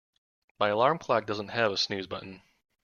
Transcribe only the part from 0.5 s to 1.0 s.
My alarm